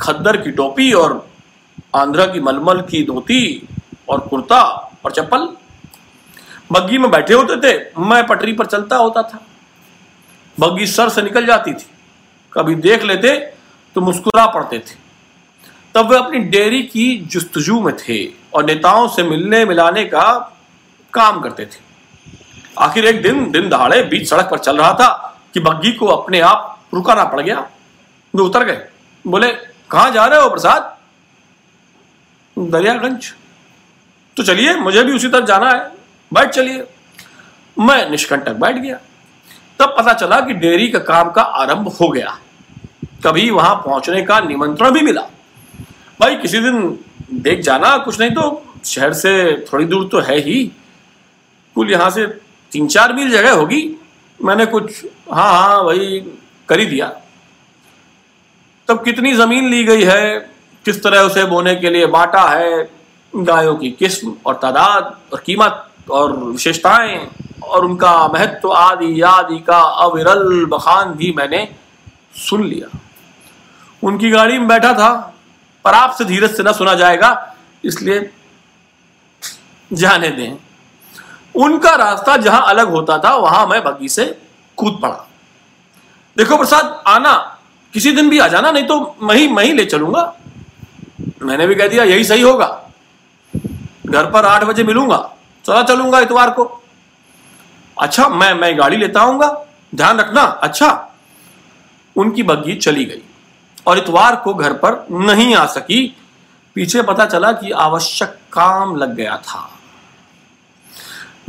खद्दर 0.00 0.36
की 0.36 0.50
टोपी 0.50 0.92
और 0.92 1.28
आंध्रा 1.94 2.26
की 2.26 2.40
मलमल 2.40 2.80
की 2.80 3.04
धोती 3.04 3.68
और 4.08 4.20
कुर्ता 4.20 4.62
और 5.04 5.12
चप्पल। 5.12 5.48
बग्गी 6.72 6.98
में 6.98 7.10
बैठे 7.10 7.34
होते 7.34 7.56
थे, 7.56 7.90
मैं 7.98 8.26
पटरी 8.26 8.52
पर 8.52 8.66
चलता 8.66 8.96
होता 8.96 9.22
था। 9.22 9.42
बग्गी 10.60 10.86
सर 10.86 11.08
से 11.08 11.22
निकल 11.22 11.46
जाती 11.46 11.72
थी। 11.72 11.86
कभी 12.52 12.74
देख 12.74 13.02
लेते 13.02 13.36
तो 13.94 14.00
मुस्कुरा 14.00 14.46
पड़ते 14.46 14.78
थे। 14.78 14.98
तब 15.94 16.10
वे 16.10 16.16
अपनी 16.16 16.38
डेयरी 16.38 16.82
की 16.82 17.16
जुस्तजू 17.16 17.80
में 17.80 17.96
थे 17.96 18.24
और 18.54 18.64
नेताओं 18.64 19.08
से 19.08 19.22
मिलने 19.22 19.64
मिलाने 19.64 20.04
का 20.04 20.56
काम 21.14 21.40
करते 21.40 21.64
थे। 21.64 21.80
आखिर 22.78 23.04
एक 23.04 23.22
दिन 23.22 23.50
दिन 23.50 23.68
दहाड़े 23.68 24.02
बीच 24.02 24.30
सड़क 24.30 24.48
पर 24.50 24.58
चल 24.58 24.76
रहा 24.76 24.92
था। 24.94 25.29
कि 25.54 25.60
बग्घी 25.60 25.92
को 25.92 26.06
अपने 26.06 26.40
आप 26.40 26.84
रुकाना 26.94 27.24
पड़ 27.24 27.40
गया। 27.40 27.70
वे 28.36 28.42
उतर 28.42 28.64
गए। 28.64 28.88
बोले, 29.26 29.48
कहा 29.90 30.10
जा 30.10 30.26
रहे 30.26 30.40
हो 30.40 30.50
प्रसाद? 30.50 30.96
दरियागंज. 32.58 33.34
तो 34.36 34.42
चलिए, 34.42 34.74
मुझे 34.74 35.04
भी 35.04 35.12
उसी 35.12 35.28
तरफ़ 35.28 35.44
जाना 35.44 35.70
है। 35.70 35.90
बैठ 36.34 36.50
चलिए। 36.50 36.84
मैं 37.78 38.10
निष्कंटक 38.10 38.52
बैठ 38.52 38.76
गया। 38.76 39.00
तब 39.78 39.94
पता 39.98 40.12
चला 40.12 40.40
कि 40.40 40.54
डेयरी 40.54 40.88
का 40.88 40.98
काम 40.98 41.30
का 41.30 41.42
आरंभ 41.42 41.88
हो 41.88 42.08
गया। 42.08 42.38
कभी 43.26 43.50
वहाँ 43.50 43.74
पहुँचने 43.74 44.22
का 44.22 44.40
निमंत्रण 44.40 44.90
भी 44.90 45.00
मिला। 45.00 45.22
भाई, 46.20 46.36
किसी 46.36 46.60
दिन 46.60 47.04
देख 47.32 47.60
जाना 47.60 47.98
कुछ 47.98 48.20
नहीं 48.20 48.30
तो 48.30 48.74
शहर 48.84 49.12
से 49.12 49.64
थोड़ी 49.72 49.84
दूर 49.84 50.08
तो 50.12 50.20
है 50.20 50.38
ही। 50.38 50.72
कुल 51.74 51.90
यहाँ 51.90 52.10
से 52.10 52.26
तीन 52.72 52.86
चार 52.86 53.12
मील 53.12 53.30
जगह 53.30 53.52
होगी। 53.52 53.99
मैंने 54.40 54.66
कुछ 54.66 55.04
हाँ 55.32 55.50
हाँ 55.52 55.78
वही 55.78 56.20
कर 56.68 56.80
ही 56.80 56.86
दिया। 56.86 57.06
तब 58.88 59.02
कितनी 59.04 59.32
ज़मीन 59.34 59.68
ली 59.70 59.82
गई 59.84 60.04
है, 60.04 60.38
किस 60.84 61.02
तरह 61.02 61.20
उसे 61.20 61.44
बोने 61.44 61.74
के 61.76 61.90
लिए 61.90 62.06
बांटा 62.06 62.42
है, 62.48 62.88
गायों 63.32 63.74
की 63.76 63.90
किस्म 63.90 64.34
और 64.46 64.54
तादाद 64.54 65.18
और 65.32 65.42
कीमत 65.46 65.86
और 66.10 66.32
विशेषताएँ 66.36 67.28
और 67.62 67.84
उनका 67.84 68.12
महत्व 68.28 68.72
आदि 68.72 69.20
आदि 69.22 69.58
का 69.58 69.78
अविरल 70.04 70.64
बखान 70.66 71.12
भी 71.14 71.32
मैंने 71.32 71.68
सुन 72.38 72.64
लिया। 72.64 72.98
उनकी 74.02 74.30
गाड़ी 74.30 74.58
में 74.58 74.66
बैठा 74.68 74.92
था, 74.94 75.12
पर 75.84 75.94
आपसे 75.94 76.24
धीरज 76.24 76.56
से 76.56 76.62
ना 76.62 76.72
सुना 76.72 76.94
जाएगा, 76.94 77.54
इसलिए 77.84 78.30
जाने 79.90 80.28
दें। 80.30 80.56
उनका 81.54 81.94
रास्ता 81.94 82.36
जहाँ 82.36 82.62
अलग 82.66 82.88
होता 82.88 83.18
था, 83.18 83.34
वहाँ 83.34 83.66
मैं 83.66 83.82
बगी 83.84 84.08
से 84.08 84.24
कूद 84.76 84.98
पड़ा। 85.02 85.26
देखो 86.36 86.56
प्रसाद, 86.56 87.02
आना। 87.06 87.56
किसी 87.94 88.12
दिन 88.12 88.28
भी 88.30 88.38
आ 88.38 88.48
जाना, 88.48 88.70
नहीं 88.70 88.86
तो 88.86 89.16
मैं 89.22 89.34
ही 89.36 89.48
मैं 89.48 89.64
ही 89.64 89.72
ले 89.72 89.84
चलूँगा। 89.84 90.34
मैंने 91.42 91.66
भी 91.66 91.74
कह 91.74 91.88
दिया, 91.88 92.04
यही 92.04 92.24
सही 92.24 92.42
होगा। 92.42 92.66
घर 94.06 94.30
पर 94.30 94.44
आठ 94.44 94.64
बजे 94.64 94.84
मिलूँगा। 94.84 95.30
चला 95.64 95.82
चलूँगा 95.82 96.20
इतवार 96.20 96.50
को। 96.50 96.82
अच्छा 97.96 98.28
मैं 98.28 98.54
मैं 98.54 98.78
गाड़ी 98.78 98.96
लेता 98.96 99.20
आऊँगा। 99.20 99.66
ध्यान 99.94 100.20
रखना 100.20 100.42
अच्छा। 100.42 101.12
उनकी 102.16 102.42
बग्घी 102.42 102.74
चली 102.74 103.04
गई 103.04 103.22
और 103.86 103.98
इतवार 103.98 104.36
को 104.36 104.54
घर 104.54 104.72
पर 104.72 105.06
नहीं 105.10 105.54
आ 105.54 105.66
सकी। 105.66 106.16
पीछे 106.74 107.02
पता 107.02 107.26
चला 107.26 107.52
कि 107.52 107.70
आवश्यक 107.70 108.28
काम 108.52 108.96
लग 108.96 109.14
गया 109.14 109.36
था। 109.36 109.79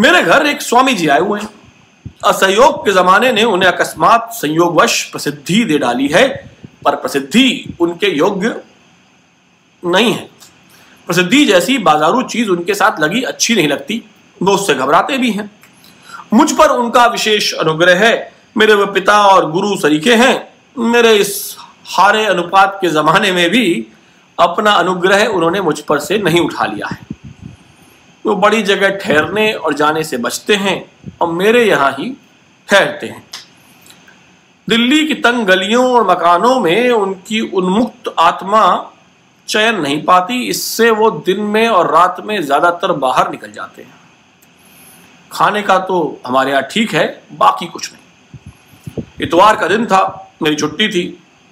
मेरे 0.02 0.22
घर 0.22 0.46
एक 0.46 0.62
स्वामी 0.62 0.94
जी 0.94 1.08
आए 1.08 1.20
हुए 1.20 1.40
हैं। 1.40 1.50
असहयोग 2.26 2.86
के 2.86 2.92
जमाने 2.92 3.32
ने 3.32 3.44
उन्हें 3.44 3.72
अकस्मात 3.72 4.30
संयोगवश 4.34 5.04
प्रसिद्धि 5.04 5.66
दे 5.66 5.78
डाली 5.78 6.08
है, 6.08 6.52
पर 6.86 6.96
प्रसिद्धि 6.96 7.74
उनके 7.80 8.18
योग्य 8.18 8.62
नहीं 9.86 10.12
है। 10.14 10.30
प्रसिद्धि 11.06 11.46
जैसी 11.46 11.78
बाजारू 11.78 12.22
चीज़ 12.22 12.50
उनके 12.50 12.74
साथ 12.74 13.00
लगी 13.00 13.22
अच्छी 13.22 13.56
नहीं 13.56 13.68
लगती, 13.68 14.04
वो 14.44 14.54
उससे 14.54 14.74
घबराते 14.74 15.18
भी 15.18 15.32
हैं। 15.32 15.52
मुझ 16.34 16.52
पर 16.52 16.70
उनका 16.70 17.06
विशेष 17.06 17.54
अनुग्रह 17.54 18.08
है। 18.08 18.34
मेरे 18.58 18.74
वो 18.74 18.86
पिता 18.86 19.28
और 19.28 19.52
गुरु 19.52 19.78
सरीखे 19.78 20.16
हैं। 20.16 20.54
मेरे 20.78 21.16
इस 21.16 21.58
हारे 21.86 22.26
अनुपात 22.26 22.78
के 22.82 22.90
जमाने 22.90 23.32
में 23.32 23.50
भी 23.50 23.88
अपना 24.40 24.72
अनुग्रह 24.72 25.26
उन्होंने 25.26 25.62
मुझ 25.62 25.80
पर 25.80 26.00
से 26.00 26.18
नहीं 26.18 26.40
उठा 26.40 26.66
लिया 26.66 26.88
है। 26.88 27.21
वो 28.26 28.36
बड़ी 28.36 28.62
जगह 28.64 28.98
ठहरने 28.98 29.52
और 29.54 29.74
जाने 29.74 30.04
से 30.04 30.18
बचते 30.20 30.56
हैं 30.56 30.84
और 31.22 31.32
मेरे 31.34 31.64
यहाँ 31.66 31.92
ही 31.92 32.10
ठहरते 32.70 33.08
हैं। 33.08 33.24
दिल्ली 34.68 35.06
की 35.08 35.14
तंग 35.16 35.46
गलियों 35.46 35.86
और 35.94 36.04
मकानों 36.08 36.60
में 36.60 36.90
उनकी 36.90 37.40
उन्मुक्त 37.42 38.14
आत्मा 38.20 38.64
चयन 39.48 39.80
नहीं 39.82 40.02
पाती, 40.04 40.42
इससे 40.44 40.90
वो 40.92 41.10
दिन 41.12 41.40
में 41.44 41.68
और 41.68 41.92
रात 41.92 42.18
में 42.26 42.42
ज़्यादातर 42.42 42.92
बाहर 42.98 43.32
निकल 43.32 43.52
जाते 43.52 43.82
हैं। 43.82 43.94
खाने 45.32 45.62
का 45.62 45.78
तो 45.80 46.22
हमारे 46.28 46.52
यहाँ 46.52 46.64
ठीक 46.72 46.94
है, 46.94 47.24
बाकी 47.34 47.66
कुछ 47.66 47.92
नहीं। 47.92 49.04
इतवार 49.22 49.56
का 49.56 49.68
दिन 49.68 49.86
था, 49.86 50.30
मेरी 50.42 50.56
छुट्टी 50.56 50.88
थी। 50.88 51.04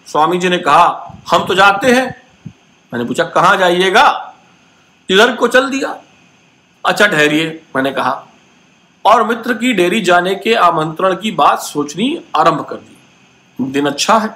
स्वामी 0.08 0.38
जी 0.38 0.50
ने 0.50 0.58
कहा, 0.58 1.18
हम 1.32 1.46
तो 1.46 1.56
जाते 1.56 1.92
हैं। 1.92 2.06
मैंने 2.94 3.06
पूछा, 3.06 3.24
कहाँ 3.26 3.56
जाइएगा? 3.58 4.36
इधर 5.10 5.36
को 5.36 5.48
चल 5.48 5.70
दिया। 5.70 5.96
अच्छा 6.90 7.08
ठहरिए, 7.08 7.62
मैंने 7.76 7.92
कहा। 7.92 8.28
और 9.06 9.24
मित्र 9.28 9.54
की 9.54 9.74
डेरी 9.74 10.02
जाने 10.02 10.36
के 10.36 10.54
आमंत्रण 10.54 11.16
की 11.16 11.32
बात 11.32 11.60
सोचनी 11.60 12.22
आरंभ 12.36 12.66
कर 12.70 12.76
दी। 12.76 13.72
दिन 13.72 13.86
अच्छा 13.86 14.18
है, 14.18 14.30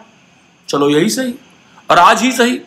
चलो 0.69 0.89
यही 0.89 1.09
सही, 1.09 1.33
और 1.91 1.99
आज 1.99 2.21
ही 2.21 2.31
सही। 2.31 2.59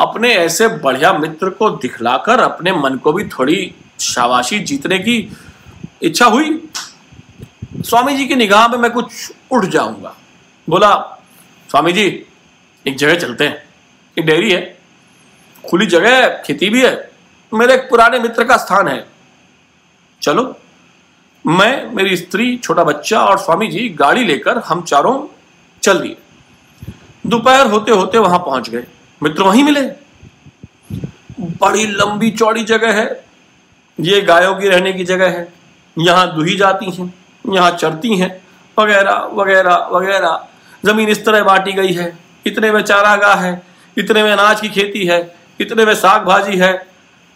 अपने 0.00 0.34
ऐसे 0.34 0.68
बढ़िया 0.68 1.12
मित्र 1.12 1.50
को 1.50 1.70
दिखलाकर, 1.70 2.40
अपने 2.40 2.72
मन 2.72 2.96
को 2.96 3.12
भी 3.12 3.24
थोड़ी 3.24 3.74
शाबाशी 4.00 4.58
जीतने 4.58 4.98
की 4.98 5.36
इच्छा 6.02 6.26
हुई। 6.26 6.68
स्वामी 7.76 8.16
जी 8.16 8.26
की 8.26 8.34
निगाह 8.34 8.68
में 8.68 8.78
मैं 8.78 8.90
कुछ 8.90 9.32
उठ 9.50 9.64
जाऊँगा। 9.64 10.14
बोला, 10.68 10.94
स्वामी 11.70 11.92
जी, 11.92 12.26
एक 12.86 12.96
जगह 12.96 13.14
चलते 13.14 13.44
हैं। 13.44 13.62
एक 14.18 14.26
डेयरी 14.26 14.52
है, 14.52 14.78
खुली 15.70 15.86
जगह 15.86 16.28
खेती 16.42 16.68
भी 16.68 16.82
है। 16.82 17.10
मेरे 17.52 17.74
एक 17.74 17.88
पुराने 17.90 18.18
मित्र 18.18 18.44
का 18.44 18.56
स्थान 18.56 18.88
है। 18.88 19.11
चलो, 20.22 20.54
मैं, 21.44 21.92
मेरी 21.92 22.16
स्त्री, 22.16 22.56
छोटा 22.56 22.84
बच्चा 22.84 23.20
और 23.20 23.38
स्वामी 23.38 23.66
जी 23.66 23.88
गाड़ी 23.88 24.24
लेकर 24.24 24.58
हम 24.58 24.82
चारों 24.82 25.14
चल 25.82 25.98
दिए। 25.98 26.16
दोपहर 27.26 27.66
होते 27.66 27.92
होते 27.92 28.18
वहाँ 28.18 28.38
पहुँच 28.38 28.68
गए। 28.70 28.84
मित्र 29.20 29.42
वहीं 29.42 29.64
मिले। 29.64 29.80
बड़ी 31.40 31.86
लंबी 31.86 32.30
चौड़ी 32.30 32.64
जगह 32.64 32.92
है। 32.92 33.24
ये 33.98 34.20
गायों 34.20 34.54
की 34.54 34.68
रहने 34.68 34.92
की 34.92 35.04
जगह 35.04 35.30
है। 35.30 35.52
यहाँ 35.96 36.34
दुही 36.34 36.56
जाती 36.56 36.90
हैं, 36.90 37.12
यहाँ 37.44 37.70
चरती 37.70 38.16
हैं, 38.16 38.30
वगैरह 38.76 39.28
वगैरह 39.34 39.88
वगैरह। 39.92 40.40
ज़मीन 40.86 41.08
इस 41.08 41.24
तरह 41.26 41.42
बांटी 41.44 41.72
गई 41.72 41.92
है। 41.92 42.18
इतने 42.46 42.72
में 42.72 42.82
चारागाह 42.82 43.40
है, 43.40 43.62
इतने 43.96 44.22
में 44.22 44.32
अनाज 44.32 44.60
की 44.60 44.68
खेती 44.68 45.06
है, 45.06 45.20
इतने 45.60 45.84
में 45.84 45.94
साग 45.94 46.24
भाजी 46.24 46.58
है। 46.58 46.74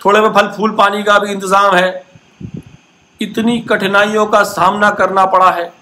थोड़े 0.01 0.21
में 0.21 0.29
फल 0.31 0.49
फूल 0.49 0.71
पानी 0.71 1.03
का 1.03 1.19
भी 1.19 1.33
इंतज़ाम 1.33 1.75
है। 1.75 2.06
इतनी 3.21 3.61
कठिनाइयों 3.61 4.27
का 4.27 4.43
सामना 4.43 4.91
करना 4.91 5.27
पड़ा 5.27 5.51
है। 5.51 5.73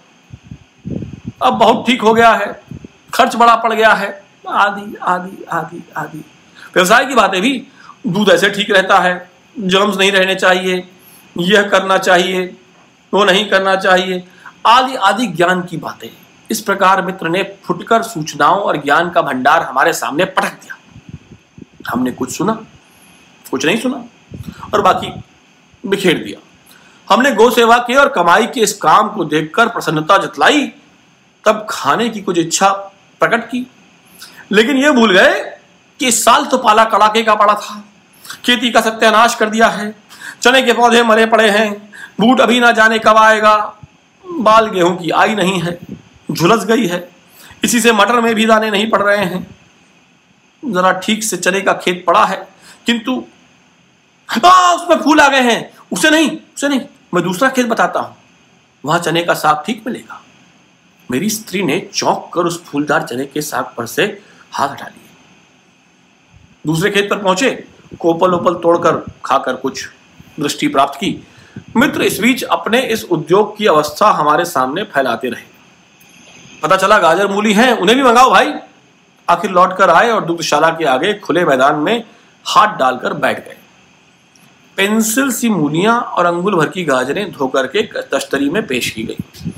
अब 1.43 1.55
बहुत 1.55 1.87
ठीक 1.87 2.03
हो 2.03 2.15
गया 2.15 2.33
है। 2.33 2.63
खर्च 3.15 3.37
बड़ा 3.37 3.57
पड़ 3.57 3.73
गया 3.73 3.93
है। 3.93 4.25
आदि 4.49 4.97
आदि 5.03 5.45
आदि 5.45 5.83
आदि। 5.97 6.19
व्यवसाय 6.75 7.07
की 7.07 7.15
बातें 7.15 7.43
भी, 7.43 7.67
दूध 8.07 8.29
ऐसे 8.29 8.51
ठीक 8.51 8.71
रहता 8.71 8.99
है। 8.99 9.31
जर्म्स 9.59 9.97
नहीं 9.97 10.13
रहने 10.13 10.35
चाहिए। 10.35 10.89
यह 11.39 11.69
करना 11.69 11.99
चाहिए। 11.99 12.57
वो 13.15 13.25
नहीं 13.25 13.51
करना 13.51 13.77
चाहिए। 13.77 14.29
आदि 14.67 14.95
आदि 14.95 15.27
ज्ञान 15.27 15.63
की 15.63 15.77
बातें। 15.77 16.09
इस 16.51 16.61
प्रकार 16.61 17.03
मित्र 17.03 17.29
ने 17.29 17.43
फुटकर 17.65 18.03
सूचनाओं 18.03 18.61
और 18.61 18.77
ज्ञान 18.77 19.11
का 19.11 19.23
भंडार 19.23 19.63
हमारे 19.63 19.93
सामने 19.93 20.25
पटक 20.25 20.53
दिया। 20.53 20.79
हमने 21.91 22.11
कुछ 22.11 22.37
सुना, 22.37 22.53
कुछ 23.51 23.67
नहीं 23.67 23.81
सुना, 23.81 24.05
और 24.75 24.83
बाकी 24.83 25.23
बिखेर 25.87 26.25
दिया। 26.25 26.44
हमने 27.11 27.33
गौ 27.33 27.51
सेवा 27.51 27.79
की 27.79 27.95
और 27.95 28.09
कमाई 28.09 28.47
के 28.47 28.61
इस 28.61 28.73
काम 28.73 29.09
को 29.09 29.25
देखकर 29.25 29.69
प्रसन्नता 29.69 30.19
जतलाई, 30.19 30.73
तब 31.45 31.67
खाने 31.71 32.09
की 32.09 32.21
कुछ 32.21 32.39
इच्छा 32.39 32.69
प्रकट 33.21 33.45
की। 33.45 33.71
लेकिन 34.53 34.77
यह 34.77 34.93
भूल 34.93 35.13
गए 35.13 35.59
कि 36.01 36.07
इस 36.07 36.25
साल 36.25 36.45
तो 36.45 36.59
पाला 36.59 36.85
कड़ाके 36.85 37.23
का 37.23 37.35
पड़ा 37.35 37.55
था। 37.55 37.85
खेती 38.45 38.71
का 38.71 38.81
सत्यानाश 38.81 39.35
कर 39.35 39.49
दिया 39.49 39.69
है। 39.69 39.95
चने 40.43 40.63
के 40.63 40.73
पौधे 40.73 41.03
मरे 41.03 41.27
पड़े 41.27 41.51
हैं। 41.51 41.93
बूट 42.21 42.41
अभी 42.41 42.61
ना 42.61 42.73
जाने 42.73 42.99
कब 42.99 43.17
आएगा। 43.17 43.77
बाल 44.31 44.67
गेहूँ 44.67 44.97
की 44.97 45.11
आई 45.11 45.35
नहीं 45.35 45.61
है। 45.61 45.79
झुलस 46.33 46.65
गई 46.65 46.87
है। 46.87 47.09
इसी 47.65 47.81
से 47.81 47.93
मटर 47.93 48.21
में 48.21 48.35
भी 48.35 48.47
दाने 48.47 48.71
नहीं 48.71 48.91
पड़ 48.91 49.03
रहे 49.03 49.25
हैं। 49.25 49.57
जरा 50.65 50.93
ठीक 50.93 51.25
से 51.25 51.37
चने 51.37 51.61
का 51.61 51.73
खेत 51.73 52.05
पड़ा 52.07 52.25
है। 52.25 52.49
किंतु 52.87 53.25
हाँ 54.29 54.75
उसमें 54.75 55.03
फूल 55.03 55.21
आ 55.21 55.29
गए 55.29 55.41
हैं। 55.41 55.75
उसे 55.93 56.11
नहीं 56.11 56.31
उसे 56.31 56.69
नहीं। 56.69 56.81
मैं 57.15 57.23
दूसरा 57.23 57.49
खेत 57.49 57.67
बताता 57.67 58.01
हूँ। 58.01 58.17
वहाँ 58.85 58.99
चने 58.99 59.23
का 59.25 59.35
साग 59.35 59.63
ठीक 59.67 59.83
मिलेगा। 59.87 60.21
मेरी 61.11 61.29
स्त्री 61.31 61.63
ने 61.63 61.79
चौंक 61.95 62.31
कर 62.35 62.41
उस 62.41 62.63
फूलदार 62.65 63.03
चने 63.03 63.27
के 63.27 63.43
साग 63.43 63.73
पर 63.77 63.87
से 63.87 64.05
हाथ 64.53 64.69
हटा 64.69 64.87
लिए 64.87 65.03
दूसरे 66.67 66.91
खेत 66.91 67.11
पर 67.11 67.19
पहुँचे, 67.19 67.51
कोपल 68.01 68.35
ओपल 68.35 68.55
तोड़कर 68.55 68.97
खाकर 69.25 69.57
कुछ 69.57 69.87
दृष्टि 70.41 70.69
प्राप्त 70.69 70.99
की। 70.99 71.27
मित्र, 71.77 72.03
इस 72.03 72.21
बीच 72.21 72.43
अपने 72.43 72.81
इस 72.83 73.05
उद्योग 73.05 73.57
की 73.57 73.67
अवस्था 73.67 74.11
हमारे 74.11 74.45
सामने 74.45 74.83
फैलाते 74.85 75.29
रहे। 75.29 75.53
पता 76.63 76.77
चला 76.77 76.99
गाजर 76.99 77.27
मूली 77.27 77.53
है, 77.53 77.75
उन्हें 77.77 77.99
भी 77.99 78.05
मंगाओ 78.05 78.31
भाई। 78.31 78.55
आखिर 79.29 79.51
लौट 79.51 79.77
कर 79.77 79.91
आए 79.91 80.11
और 80.11 80.25
दुग्धशाला 80.25 80.71
के 80.71 80.85
आगे 80.85 81.15
खुले 81.15 81.45
मैदान 81.45 81.77
में 81.77 82.05
हाथ 82.45 82.77
डालकर 82.77 83.13
बैठ 83.15 83.45
गए। 83.45 83.57
पेंसिल 84.77 85.31
सी 85.33 85.49
मूलियाँ 85.49 86.01
और 86.01 86.27
अंगुल 86.27 86.55
भर 86.55 86.69
की 86.69 86.85
गाजरें 86.85 87.33
धोकर 87.33 87.67
के 87.67 87.83
तश्तरी 87.83 88.49
में 88.51 88.67
पेश 88.67 88.91
की 88.91 89.03
गई। 89.03 89.53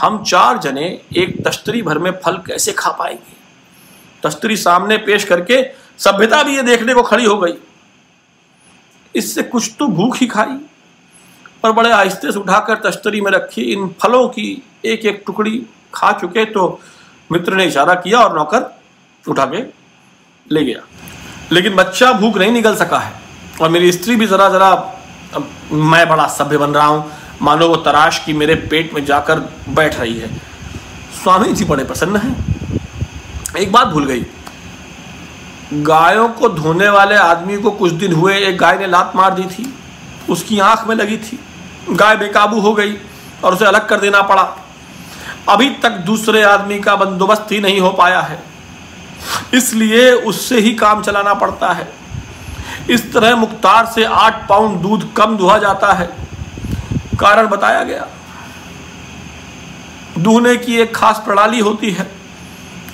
हम 0.00 0.24
चार 0.24 0.58
जने 0.58 1.00
एक 1.16 1.48
तश्तरी 1.48 1.82
भर 1.82 1.98
में 1.98 2.10
फल 2.24 2.36
कैसे 2.36 2.72
खा 2.72 2.90
पाएँगे? 2.90 3.32
तश्तरी 4.22 4.56
सामने 4.56 4.96
पेश 4.96 5.24
करके 5.24 5.62
सभ्यता 5.98 6.42
भी 6.42 6.56
ये 6.56 6.62
देखने 6.62 6.94
को 6.94 7.02
खड़ी 7.02 7.24
हो 7.24 7.38
गई। 7.38 7.52
इससे 9.14 9.42
कुछ 9.42 9.70
तो 9.78 9.86
भूख 9.86 10.16
ही 10.16 10.26
खाई। 10.26 10.58
और 11.64 11.72
बड़े 11.72 11.90
आहिस्ते 11.90 12.32
से 12.32 12.38
उठाकर 12.38 12.74
तश्तरी 12.74 13.20
में 13.20 13.30
रखी 13.32 13.62
इन 13.62 13.94
फलों 14.02 14.28
की 14.28 14.62
एक 14.84 15.06
एक 15.06 15.22
टुकड़ी 15.26 15.66
खा 15.94 16.12
चुके 16.12 16.44
तो 16.44 16.80
मित्र 17.32 17.54
ने 17.54 17.64
इशारा 17.64 17.94
किया 17.94 18.18
और 18.18 18.36
नौकर 18.36 18.80
उठा 19.28 19.44
के 19.44 19.62
ले 20.54 20.64
गया। 20.64 20.82
लेकिन 21.52 21.74
बच्चा 21.76 22.12
भूख 22.12 22.36
नहीं 22.36 22.52
निकल 22.52 22.76
सका 22.76 22.98
है। 22.98 23.19
और 23.60 23.70
मेरी 23.70 23.92
स्त्री 23.92 24.16
भी 24.16 24.26
ज़रा 24.26 24.48
ज़रा 24.48 24.70
मैं 25.72 26.08
बड़ा 26.08 26.26
सभ्य 26.26 26.56
बन 26.58 26.70
रहा 26.70 26.86
हूँ। 26.86 27.12
मानो 27.42 27.68
वो 27.68 27.76
तराश 27.76 28.18
की 28.18 28.32
मेरे 28.32 28.54
पेट 28.70 28.94
में 28.94 29.04
जाकर 29.04 29.38
बैठ 29.68 29.98
रही 30.00 30.18
है। 30.18 30.28
स्वामी 31.22 31.52
जी 31.52 31.64
बड़े 31.64 31.84
प्रसन्न 31.84 32.16
हैं। 32.16 33.56
एक 33.58 33.72
बात 33.72 33.86
भूल 33.86 34.04
गई। 34.04 34.26
गायों 35.72 36.28
को 36.28 36.48
धोने 36.48 36.88
वाले 36.88 37.14
आदमी 37.14 37.56
को 37.56 37.70
कुछ 37.70 37.92
दिन 37.92 38.12
हुए 38.12 38.36
एक 38.38 38.58
गाय 38.58 38.78
ने 38.78 38.86
लात 38.86 39.12
मार 39.16 39.34
दी 39.34 39.42
थी। 39.42 39.74
उसकी 40.30 40.58
आँख 40.58 40.86
में 40.86 40.94
लगी 40.96 41.16
थी। 41.16 41.38
गाय 41.90 42.16
बेकाबू 42.16 42.60
हो 42.60 42.72
गई 42.74 42.96
और 43.44 43.54
उसे 43.54 43.64
अलग 43.64 43.88
कर 43.88 44.00
देना 44.00 44.22
पड़ा। 44.22 44.42
अभी 45.48 45.70
तक 45.70 45.90
दूसरे 45.90 46.42
आदमी 46.42 46.78
का 46.78 46.96
बंदोबस्त 46.96 47.52
ही 47.52 47.60
नहीं 47.60 47.80
हो 47.80 47.90
पाया 47.90 48.20
है। 48.20 48.42
इसलिए 49.54 50.12
उससे 50.12 50.60
ही 50.60 50.72
काम 50.74 51.02
चलाना 51.02 51.34
पड़ता 51.34 51.72
है। 51.72 51.92
इस 52.90 53.12
तरह 53.12 53.36
मुख्तार 53.36 53.86
से 53.86 54.04
आठ 54.04 54.48
पाउंड 54.48 54.80
दूध 54.80 55.12
कम 55.16 55.36
दुहा 55.36 55.58
जाता 55.58 55.92
है। 55.92 56.06
कारण 57.20 57.46
बताया 57.46 57.82
गया। 57.82 58.06
दूहने 60.18 60.56
की 60.56 60.76
एक 60.76 60.94
खास 60.96 61.22
प्रणाली 61.24 61.60
होती 61.60 61.90
है। 61.90 62.10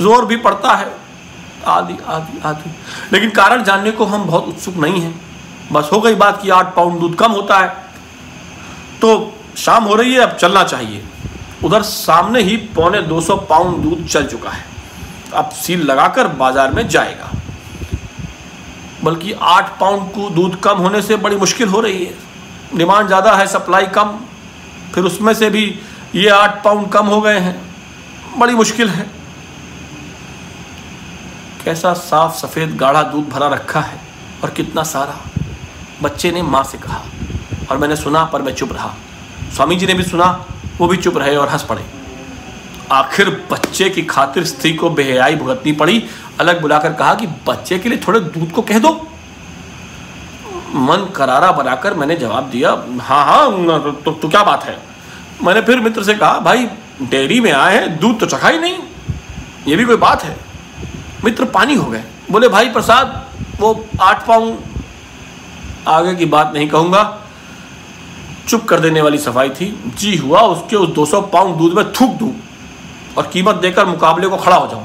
ज़ोर 0.00 0.24
भी 0.24 0.36
पड़ता 0.36 0.74
है। 0.74 0.90
आदि 1.66 1.96
आदि 2.08 2.40
आदि। 2.44 2.70
लेकिन 3.12 3.30
कारण 3.30 3.64
जानने 3.64 3.90
को 3.90 4.04
हम 4.04 4.24
बहुत 4.24 4.48
उत्सुक 4.48 4.76
नहीं 4.76 5.00
हैं। 5.00 5.14
बस 5.72 5.88
हो 5.92 6.00
गई 6.00 6.14
बात 6.14 6.42
कि 6.42 6.50
आठ 6.50 6.74
पाउंड 6.74 7.00
दूध 7.00 7.14
कम 7.14 7.32
होता 7.32 7.58
है। 7.58 7.68
तो 9.00 9.32
शाम 9.56 9.84
हो 9.84 9.94
रही 9.94 10.14
है, 10.14 10.20
अब 10.20 10.36
चलना 10.36 10.62
चाहिए। 10.64 11.04
उधर 11.64 11.82
सामने 11.82 12.42
ही 12.42 12.56
पौने 12.56 13.00
200 13.02 13.36
पाउंड 13.36 13.76
दूध 13.78 14.06
चल 14.06 14.26
चुका 14.26 14.50
है। 14.50 14.64
अब 15.34 15.50
सील 15.50 15.82
लगाकर 15.82 16.28
बाज़ार 16.28 16.70
में 16.70 16.88
जाएगा। 16.88 17.30
बल्कि 19.04 19.32
आठ 19.32 19.78
पाउंड 19.80 20.10
को 20.12 20.28
दूध 20.30 20.60
कम 20.60 20.78
होने 20.78 21.02
से 21.02 21.16
बड़ी 21.16 21.36
मुश्किल 21.36 21.68
हो 21.68 21.80
रही 21.80 22.04
है। 22.04 22.14
डिमांड 22.76 23.06
ज़्यादा 23.06 23.34
है, 23.34 23.46
सप्लाई 23.46 23.86
कम। 23.88 24.18
फिर 24.94 25.04
उसमें 25.04 25.32
से 25.34 25.50
भी 25.50 25.64
ये 26.14 26.28
आठ 26.28 26.62
पाउंड 26.64 26.88
कम 26.88 27.06
हो 27.06 27.20
गए 27.20 27.38
हैं। 27.38 27.60
बड़ी 28.38 28.54
मुश्किल 28.54 28.88
है। 28.88 29.06
कैसा 31.64 31.92
साफ़ 31.94 32.34
सफ़ेद 32.36 32.76
गाढ़ा 32.76 33.02
दूध 33.02 33.28
भरा 33.28 33.48
रखा 33.48 33.80
है 33.80 33.98
और 34.44 34.50
कितना 34.50 34.82
सारा। 34.82 35.18
बच्चे 36.02 36.30
ने 36.30 36.42
माँ 36.42 36.62
से 36.64 36.78
कहा 36.78 37.02
और 37.70 37.78
मैंने 37.78 37.96
सुना 37.96 38.24
पर 38.24 38.42
मैं 38.42 38.54
चुप 38.54 38.72
रहा। 38.72 38.94
स्वामी 39.56 39.76
जी 39.76 39.86
ने 39.86 39.94
भी 39.94 40.02
सुना, 40.02 40.26
वो 40.78 40.88
भी 40.88 40.96
चुप 40.96 41.16
रहे 41.16 41.36
और 41.36 41.48
हंस 41.48 41.62
पड़े। 41.62 41.84
आखिर 42.92 43.30
बच्चे 43.50 43.88
की 43.90 44.02
खातिर 44.02 44.44
स्त्री 44.44 44.72
को 44.72 44.90
बेहयाई 44.90 45.36
भुगतनी 45.36 45.72
पड़ी 45.72 46.02
अलग 46.40 46.60
बुलाकर 46.60 46.92
कहा 46.92 47.14
कि 47.14 47.26
बच्चे 47.46 47.78
के 47.78 47.88
लिए 47.88 48.00
थोड़े 48.06 48.20
दूध 48.20 48.50
को 48.52 48.62
कह 48.62 48.78
दो। 48.78 48.90
मन 50.76 51.06
करारा 51.16 51.50
बनाकर 51.52 51.94
मैंने 51.94 52.16
जवाब 52.16 52.48
दिया 52.50 52.70
हाँ 53.02 53.24
हाँ 53.24 54.02
तो, 54.04 54.12
तो 54.12 54.28
क्या 54.28 54.42
बात 54.44 54.64
है? 54.64 54.76
मैंने 55.44 55.60
फिर 55.62 55.80
मित्र 55.80 56.02
से 56.04 56.14
कहा 56.14 56.38
भाई 56.40 56.66
डेयरी 57.02 57.40
में 57.40 57.50
आए 57.52 57.76
हैं 57.76 57.98
दूध 58.00 58.18
तो 58.20 58.26
चखा 58.26 58.48
ही 58.48 58.58
नहीं। 58.58 58.78
ये 59.66 59.76
भी 59.76 59.84
कोई 59.84 59.96
बात 59.96 60.24
है? 60.24 60.36
मित्र 61.24 61.44
पानी 61.50 61.74
हो 61.74 61.84
गए। 61.90 62.02
बोले 62.30 62.48
भाई 62.48 62.68
प्रसाद 62.68 63.22
वो 63.60 63.84
आठ 64.00 64.26
पाउंड 64.26 64.58
आगे 65.88 66.14
की 66.14 66.24
बात 66.26 66.52
नहीं 66.54 66.68
कहूँगा। 66.68 67.02
चुप 68.48 68.64
कर 68.64 68.80
देने 68.80 69.02
वाली 69.02 69.18
सफ़ाई 69.18 69.50
थी। 69.50 69.66
जी 69.98 70.16
हुआ 70.16 70.40
उसके 70.40 70.76
उस 70.76 70.94
200 70.94 71.20
पाउंड 71.32 71.56
दूध 71.56 71.72
में 71.72 71.92
थूक 71.92 72.10
दूँ 72.18 72.32
और 73.18 73.26
कीमत 73.32 73.56
देकर 73.56 73.86
मुकाबले 73.86 74.28
को 74.28 74.36
खड़ा 74.36 74.56
हो 74.56 74.66
जाऊँ। 74.66 74.84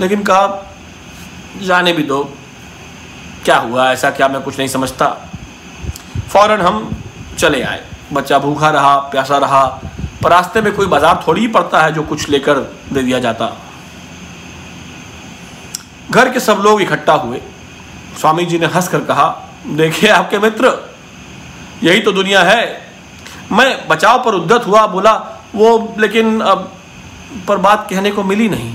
लेकिन 0.00 0.22
कहा, 0.22 0.66
जाने 1.62 1.92
भी 1.92 2.02
दो। 2.02 2.22
क्या 3.44 3.56
हुआ? 3.56 3.90
ऐसा 3.92 4.10
क्या 4.10 4.28
मैं 4.28 4.40
कुछ 4.42 4.58
नहीं 4.58 4.68
समझता। 4.68 5.08
फ़ौरन 6.30 6.60
हम 6.60 6.90
चले 7.38 7.62
आए। 7.62 7.82
बच्चा 8.12 8.38
भूखा 8.38 8.70
रहा, 8.70 8.96
प्यासा 9.10 9.38
रहा। 9.38 9.64
पर 10.22 10.30
रास्ते 10.30 10.60
में 10.60 10.72
कोई 10.74 10.86
बाज़ार 10.86 11.22
थोड़ी 11.26 11.40
ही 11.40 11.48
पड़ता 11.48 11.82
है 11.82 11.92
जो 11.92 12.02
कुछ 12.02 12.28
लेकर 12.28 12.58
दे 12.92 13.02
दिया 13.02 13.18
जाता। 13.18 13.50
घर 16.10 16.32
के 16.32 16.40
सब 16.40 16.60
लोग 16.64 16.82
इकट्ठा 16.82 17.12
हुए। 17.14 17.40
स्वामी 18.20 18.44
जी 18.46 18.58
ने 18.58 18.66
हंसकर 18.66 19.00
कहा, 19.00 19.26
देखिए 19.66 20.10
आपके 20.10 20.38
मित्र, 20.38 20.72
यही 21.82 22.00
तो 22.00 22.12
दुनिया 22.12 22.42
है। 22.42 22.64
मैं 23.52 23.88
बचाव 23.88 24.22
पर 24.24 24.34
उद्दत 24.34 24.66
हुआ, 24.66 24.86
बोला, 24.86 25.12
वो 25.54 25.94
लेकिन 25.98 26.40
अब 26.40 26.72
पर 27.48 27.56
बात 27.58 27.86
कहने 27.90 28.10
को 28.10 28.22
मिली 28.24 28.48
नहीं। 28.48 28.74